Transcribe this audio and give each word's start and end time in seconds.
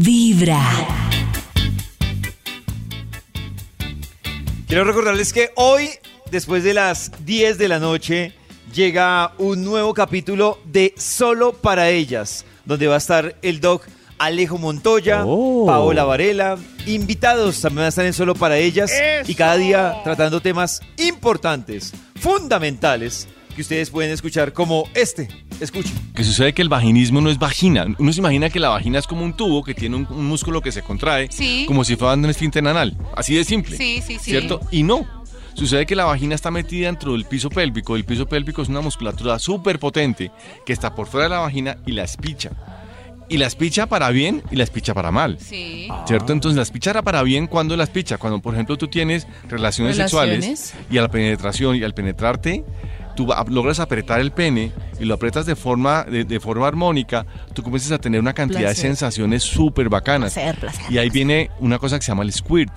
Vibra. 0.00 0.60
Quiero 4.66 4.84
recordarles 4.84 5.32
que 5.32 5.50
hoy, 5.54 5.88
después 6.32 6.64
de 6.64 6.74
las 6.74 7.12
10 7.24 7.58
de 7.58 7.68
la 7.68 7.78
noche, 7.78 8.32
llega 8.74 9.32
un 9.38 9.64
nuevo 9.64 9.94
capítulo 9.94 10.58
de 10.64 10.94
Solo 10.96 11.52
para 11.52 11.90
Ellas, 11.90 12.44
donde 12.64 12.88
va 12.88 12.96
a 12.96 12.98
estar 12.98 13.36
el 13.42 13.60
doc 13.60 13.84
Alejo 14.18 14.58
Montoya, 14.58 15.22
Oh. 15.24 15.64
Paola 15.66 16.02
Varela, 16.04 16.58
invitados 16.86 17.60
también 17.60 17.76
van 17.78 17.84
a 17.86 17.88
estar 17.88 18.04
en 18.04 18.14
Solo 18.14 18.34
para 18.34 18.58
Ellas 18.58 18.92
y 19.28 19.34
cada 19.36 19.56
día 19.56 20.00
tratando 20.02 20.40
temas 20.40 20.80
importantes, 20.96 21.92
fundamentales, 22.20 23.28
que 23.54 23.62
ustedes 23.62 23.90
pueden 23.90 24.10
escuchar 24.12 24.52
como 24.52 24.88
este. 24.94 25.28
Escuchen. 25.60 25.92
Que 26.14 26.24
sucede 26.24 26.52
que 26.52 26.62
el 26.62 26.68
vaginismo 26.68 27.20
no 27.20 27.30
es 27.30 27.38
vagina. 27.38 27.86
Uno 27.98 28.12
se 28.12 28.18
imagina 28.20 28.50
que 28.50 28.60
la 28.60 28.68
vagina 28.70 28.98
es 28.98 29.06
como 29.06 29.24
un 29.24 29.36
tubo 29.36 29.62
que 29.62 29.74
tiene 29.74 29.96
un, 29.96 30.06
un 30.10 30.26
músculo 30.26 30.60
que 30.60 30.72
se 30.72 30.82
contrae, 30.82 31.28
Sí. 31.30 31.64
como 31.66 31.84
si 31.84 31.96
fuera 31.96 32.14
un 32.14 32.24
esfínter 32.26 32.66
anal. 32.66 32.96
Así 33.16 33.34
de 33.34 33.44
simple. 33.44 33.76
Sí, 33.76 34.02
sí, 34.06 34.14
sí. 34.20 34.30
¿Cierto? 34.30 34.60
Y 34.70 34.82
no. 34.82 35.06
Sucede 35.54 35.86
que 35.86 35.94
la 35.94 36.04
vagina 36.04 36.34
está 36.34 36.50
metida 36.50 36.86
dentro 36.88 37.12
del 37.12 37.24
piso 37.26 37.48
pélvico. 37.48 37.94
El 37.94 38.04
piso 38.04 38.26
pélvico 38.26 38.60
es 38.62 38.68
una 38.68 38.80
musculatura 38.80 39.38
súper 39.38 39.78
potente 39.78 40.32
que 40.66 40.72
está 40.72 40.94
por 40.96 41.06
fuera 41.06 41.24
de 41.24 41.30
la 41.30 41.38
vagina 41.40 41.76
y 41.86 41.92
la 41.92 42.02
espicha. 42.02 42.50
Y 43.28 43.38
la 43.38 43.46
espicha 43.46 43.86
para 43.86 44.10
bien 44.10 44.42
y 44.50 44.56
la 44.56 44.64
espicha 44.64 44.92
para 44.94 45.10
mal. 45.12 45.38
Sí. 45.40 45.88
¿Cierto? 46.06 46.32
Entonces, 46.32 46.56
la 46.56 46.62
espichará 46.62 47.00
para 47.02 47.22
bien 47.22 47.46
cuando 47.46 47.74
la 47.76 47.84
espicha. 47.84 48.18
Cuando, 48.18 48.42
por 48.42 48.52
ejemplo, 48.54 48.76
tú 48.76 48.88
tienes 48.88 49.26
relaciones, 49.48 49.96
Relaciones. 49.96 49.96
sexuales 49.96 50.74
y 50.90 50.98
a 50.98 51.02
la 51.02 51.08
penetración 51.08 51.76
y 51.76 51.84
al 51.84 51.94
penetrarte, 51.94 52.64
tú 53.16 53.28
logras 53.48 53.80
apretar 53.80 54.20
el 54.20 54.30
pene 54.32 54.72
y 55.00 55.04
lo 55.04 55.14
apretas 55.14 55.46
de 55.46 55.56
forma, 55.56 56.04
de, 56.04 56.24
de 56.24 56.40
forma 56.40 56.66
armónica, 56.66 57.26
tú 57.54 57.62
comienzas 57.62 57.92
a 57.92 57.98
tener 57.98 58.20
una 58.20 58.32
cantidad 58.32 58.60
de 58.60 58.74
sensaciones 58.82 59.42
súper 59.42 59.88
bacanas. 59.88 60.34
Placer, 60.34 60.56
placer, 60.60 60.84
Y 60.92 60.98
ahí 60.98 61.10
viene 61.10 61.50
una 61.60 61.78
cosa 61.78 61.98
que 61.98 62.04
se 62.04 62.10
llama 62.12 62.22
el 62.24 62.32
squirt, 62.32 62.72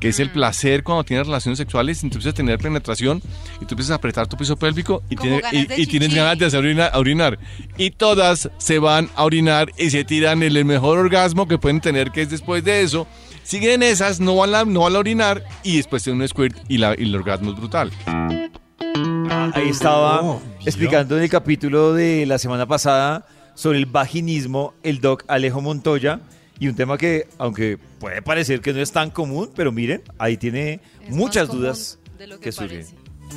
que 0.00 0.08
es 0.08 0.20
el 0.20 0.30
placer 0.30 0.82
cuando 0.82 1.04
tienes 1.04 1.26
relaciones 1.26 1.56
sexuales, 1.58 1.98
y 1.98 2.00
tú 2.10 2.16
empiezas 2.16 2.32
a 2.32 2.36
tener 2.36 2.58
penetración 2.58 3.22
y 3.56 3.64
tú 3.64 3.74
empiezas 3.74 3.92
a 3.92 3.94
apretar 3.94 4.26
tu 4.26 4.36
piso 4.36 4.56
pélvico 4.56 5.02
y, 5.08 5.14
ganas 5.30 5.52
de 5.52 5.86
tienes 5.86 6.14
ganas 6.14 6.38
de 6.38 6.46
hacer 6.46 6.60
orina- 6.60 6.90
orinar. 6.94 7.38
Y 7.78 7.90
todas 7.92 8.50
se 8.58 8.78
van 8.78 9.08
a 9.16 9.24
orinar 9.24 9.70
y 9.78 9.90
se 9.90 10.04
tiran 10.04 10.42
el, 10.42 10.56
el 10.56 10.64
mejor 10.66 10.98
orgasmo 10.98 11.48
que 11.48 11.56
pueden 11.58 11.80
tener, 11.80 12.10
que 12.10 12.22
es 12.22 12.30
después 12.30 12.62
de 12.64 12.82
eso. 12.82 13.06
Siguen 13.44 13.82
esas, 13.82 14.20
no 14.20 14.36
van 14.36 14.54
a, 14.54 14.64
no 14.64 14.80
van 14.80 14.96
a 14.96 14.98
orinar 14.98 15.44
y 15.62 15.76
después 15.76 16.02
tienen 16.02 16.20
un 16.22 16.28
squirt 16.28 16.56
y, 16.68 16.78
la- 16.78 16.94
y 16.98 17.02
el 17.04 17.14
orgasmo 17.14 17.50
es 17.52 17.56
brutal. 17.58 17.90
Ahí 19.52 19.68
estaba 19.68 20.40
explicando 20.64 21.16
en 21.16 21.24
el 21.24 21.28
capítulo 21.28 21.92
de 21.92 22.24
la 22.26 22.38
semana 22.38 22.66
pasada 22.66 23.26
sobre 23.54 23.78
el 23.78 23.86
vaginismo 23.86 24.74
el 24.82 25.00
doc 25.00 25.24
Alejo 25.28 25.60
Montoya 25.60 26.20
y 26.58 26.68
un 26.68 26.74
tema 26.74 26.96
que, 26.96 27.26
aunque 27.38 27.78
puede 27.98 28.22
parecer 28.22 28.60
que 28.60 28.72
no 28.72 28.80
es 28.80 28.92
tan 28.92 29.10
común, 29.10 29.50
pero 29.54 29.72
miren, 29.72 30.02
ahí 30.18 30.36
tiene 30.36 30.80
Es 31.06 31.14
muchas 31.14 31.48
dudas 31.48 31.98
de 32.18 32.26
lo 32.26 32.36
que 32.36 32.44
que 32.44 32.52
surgen. 32.52 32.86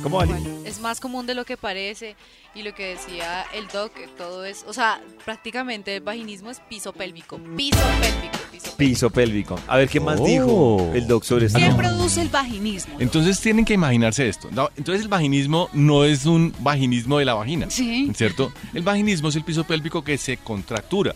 ¿Cómo, 0.02 0.20
Ali? 0.20 0.32
Igual, 0.32 0.66
Es 0.66 0.80
más 0.80 1.00
común 1.00 1.26
de 1.26 1.34
lo 1.34 1.44
que 1.44 1.56
parece 1.56 2.14
y 2.54 2.62
lo 2.62 2.74
que 2.74 2.94
decía 2.94 3.44
el 3.54 3.66
doc, 3.68 3.92
que 3.92 4.06
todo 4.06 4.44
es, 4.44 4.64
o 4.66 4.72
sea, 4.72 5.00
prácticamente 5.24 5.96
el 5.96 6.02
vaginismo 6.02 6.50
es 6.50 6.60
piso 6.60 6.92
pélvico, 6.92 7.38
piso 7.56 7.78
pélvico, 8.00 8.37
piso 8.76 9.10
pélvico. 9.10 9.58
A 9.66 9.76
ver 9.76 9.88
qué 9.88 10.00
más 10.00 10.18
Oh. 10.20 10.24
dijo 10.24 10.90
el 10.94 11.06
doc 11.06 11.24
sobre 11.24 11.46
esto. 11.46 11.58
¿Quién 11.58 11.76
produce 11.76 12.20
el 12.22 12.28
vaginismo? 12.28 12.94
Entonces 12.98 13.40
tienen 13.40 13.64
que 13.64 13.74
imaginarse 13.74 14.28
esto. 14.28 14.48
Entonces 14.76 15.02
el 15.02 15.08
vaginismo 15.08 15.68
no 15.72 16.04
es 16.04 16.26
un 16.26 16.54
vaginismo 16.60 17.18
de 17.18 17.24
la 17.24 17.34
vagina. 17.34 17.66
Sí. 17.70 18.10
¿Cierto? 18.14 18.52
El 18.74 18.82
vaginismo 18.82 19.28
es 19.28 19.36
el 19.36 19.44
piso 19.44 19.64
pélvico 19.64 20.02
que 20.02 20.18
se 20.18 20.36
contractura. 20.36 21.14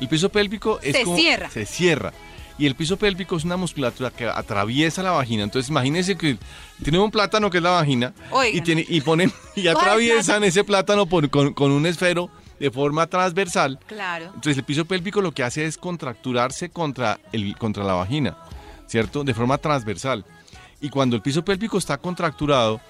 El 0.00 0.08
piso 0.08 0.28
pélvico 0.28 0.78
es 0.82 0.96
Se 0.96 1.04
como- 1.04 1.16
cierra. 1.16 1.50
Se 1.50 1.64
cierra. 1.66 2.12
Y 2.58 2.64
el 2.66 2.74
piso 2.74 2.96
pélvico 2.96 3.36
es 3.36 3.44
una 3.44 3.58
musculatura 3.58 4.10
que 4.10 4.24
atraviesa 4.26 5.02
la 5.02 5.10
vagina. 5.10 5.42
Entonces 5.42 5.68
imagínense 5.68 6.16
que 6.16 6.38
tienen 6.82 7.02
un 7.02 7.10
plátano 7.10 7.50
que 7.50 7.58
es 7.58 7.62
la 7.62 7.70
vagina 7.70 8.14
y, 8.30 8.34
Oigan. 8.34 8.64
tiene, 8.64 8.84
y 8.88 9.00
ponen 9.02 9.30
y 9.56 9.62
¿Cuál 9.64 9.76
atraviesan 9.76 10.24
plátano? 10.24 10.46
ese 10.46 10.64
plátano 10.64 11.06
por- 11.06 11.28
con, 11.28 11.52
con 11.52 11.70
un 11.70 11.84
esfero 11.86 12.30
de 12.58 12.70
forma 12.70 13.06
transversal. 13.06 13.78
Claro. 13.86 14.26
Entonces 14.26 14.56
el 14.58 14.64
piso 14.64 14.84
pélvico 14.84 15.20
lo 15.20 15.32
que 15.32 15.42
hace 15.42 15.64
es 15.66 15.76
contracturarse 15.76 16.70
contra, 16.70 17.18
el, 17.32 17.56
contra 17.56 17.84
la 17.84 17.94
vagina, 17.94 18.36
¿cierto? 18.86 19.24
De 19.24 19.34
forma 19.34 19.58
transversal. 19.58 20.24
Y 20.80 20.88
cuando 20.90 21.16
el 21.16 21.22
piso 21.22 21.44
pélvico 21.44 21.78
está 21.78 21.98
contracturado, 21.98 22.80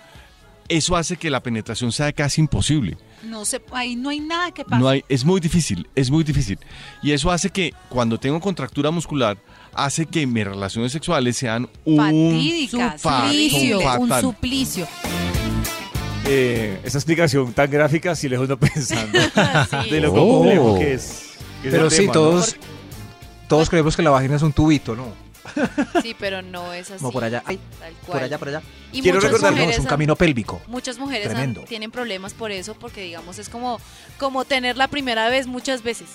eso 0.68 0.96
hace 0.96 1.16
que 1.16 1.30
la 1.30 1.40
penetración 1.40 1.92
sea 1.92 2.12
casi 2.12 2.40
imposible. 2.40 2.96
No 3.24 3.44
se, 3.44 3.62
ahí 3.72 3.96
no 3.96 4.08
hay 4.08 4.20
nada 4.20 4.50
que 4.50 4.64
pase. 4.64 4.80
No 4.80 4.88
hay, 4.88 5.04
es 5.08 5.24
muy 5.24 5.40
difícil, 5.40 5.88
es 5.94 6.10
muy 6.10 6.24
difícil. 6.24 6.58
Y 7.02 7.12
eso 7.12 7.30
hace 7.30 7.50
que 7.50 7.72
cuando 7.88 8.18
tengo 8.18 8.40
contractura 8.40 8.90
muscular, 8.90 9.38
hace 9.72 10.06
que 10.06 10.26
mis 10.26 10.44
relaciones 10.44 10.92
sexuales 10.92 11.36
sean 11.36 11.68
un 11.84 11.96
suplicio, 11.96 12.78
un 12.78 12.84
un 12.84 12.98
fatal. 14.08 14.20
suplicio. 14.20 14.88
Eh, 16.28 16.80
esa 16.84 16.98
explicación 16.98 17.52
tan 17.52 17.70
gráfica 17.70 18.14
sí 18.16 18.28
lejos 18.28 18.48
no 18.48 18.56
pensando 18.58 19.18
Sí. 19.84 19.90
de 19.90 20.00
lo 20.00 20.12
Oh. 20.12 20.38
complejo 20.38 20.78
que 20.78 20.94
es. 20.94 21.22
que 21.62 21.70
Pero 21.70 21.88
sí, 21.90 21.96
tema, 21.98 22.06
¿no? 22.08 22.12
todos, 22.12 22.56
todos 23.48 23.70
creemos 23.70 23.96
que 23.96 24.02
la 24.02 24.10
vagina 24.10 24.36
es 24.36 24.42
un 24.42 24.52
tubito, 24.52 24.94
¿no? 24.96 25.26
Sí, 26.02 26.16
pero 26.18 26.42
no 26.42 26.72
es 26.72 26.90
así. 26.90 26.98
Como 26.98 27.12
por 27.12 27.22
allá, 27.22 27.40
ay, 27.46 27.60
tal 27.78 27.92
por 28.04 28.20
allá, 28.20 28.36
por 28.36 28.48
allá. 28.48 28.62
Y 28.92 29.00
Quiero 29.00 29.20
recordar- 29.20 29.54
No, 29.54 29.62
es 29.62 29.78
un 29.78 29.84
camino 29.86 30.16
pélvico. 30.16 30.60
Muchas 30.66 30.98
mujeres 30.98 31.32
han- 31.32 31.54
tienen 31.66 31.92
problemas 31.92 32.34
por 32.34 32.50
eso, 32.50 32.74
porque 32.74 33.02
digamos 33.02 33.38
es 33.38 33.48
como, 33.48 33.78
como 34.18 34.44
tener 34.44 34.76
la 34.76 34.88
primera 34.88 35.28
vez 35.28 35.46
muchas 35.46 35.82
veces. 35.84 36.08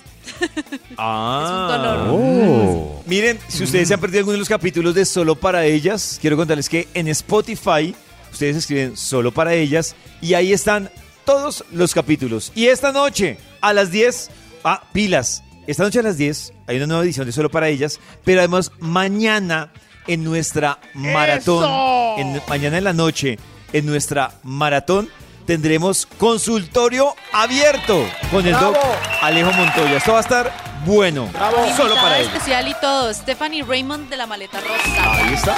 Ah. 0.97 1.41
Es 1.45 1.49
un 1.49 1.67
dolor. 1.81 2.07
Oh. 2.11 3.03
Miren, 3.05 3.39
si 3.47 3.63
ustedes 3.63 3.87
se 3.87 3.93
han 3.93 4.01
perdido 4.01 4.19
alguno 4.19 4.33
de 4.33 4.39
los 4.39 4.49
capítulos 4.49 4.93
de 4.93 5.05
Solo 5.05 5.35
para 5.35 5.63
Ellas, 5.65 6.17
quiero 6.19 6.35
contarles 6.35 6.67
que 6.67 6.89
en 6.93 7.07
Spotify 7.07 7.95
ustedes 8.31 8.55
escriben 8.57 8.97
Solo 8.97 9.31
para 9.31 9.53
Ellas 9.53 9.95
y 10.21 10.33
ahí 10.33 10.53
están 10.53 10.89
todos 11.25 11.63
los 11.71 11.93
capítulos. 11.93 12.51
Y 12.55 12.67
esta 12.67 12.91
noche 12.91 13.37
a 13.61 13.73
las 13.73 13.91
10, 13.91 14.29
ah, 14.63 14.83
pilas, 14.93 15.43
esta 15.67 15.83
noche 15.83 15.99
a 15.99 16.03
las 16.03 16.17
10 16.17 16.53
hay 16.67 16.77
una 16.77 16.87
nueva 16.87 17.03
edición 17.03 17.25
de 17.25 17.31
Solo 17.31 17.49
para 17.49 17.69
Ellas, 17.69 17.99
pero 18.23 18.39
además 18.39 18.71
mañana 18.79 19.71
en 20.07 20.23
nuestra 20.23 20.79
maratón, 20.93 21.69
en, 22.17 22.41
mañana 22.47 22.77
en 22.77 22.83
la 22.83 22.93
noche 22.93 23.37
en 23.71 23.85
nuestra 23.85 24.33
maratón 24.43 25.09
tendremos 25.45 26.05
consultorio 26.05 27.15
abierto 27.31 28.05
con 28.31 28.45
el 28.45 28.53
doc 28.53 28.77
Alejo 29.21 29.51
Montoya. 29.53 29.97
Esto 29.97 30.13
va 30.13 30.19
a 30.19 30.21
estar 30.21 30.51
bueno. 30.85 31.29
Solo 31.75 31.95
para 31.95 32.19
ellos. 32.19 32.33
especial 32.33 32.67
y 32.67 32.73
todo. 32.79 33.13
Stephanie 33.13 33.63
Raymond 33.63 34.09
de 34.09 34.17
la 34.17 34.27
maleta 34.27 34.59
rosa. 34.61 35.13
Ahí 35.13 35.33
está. 35.33 35.57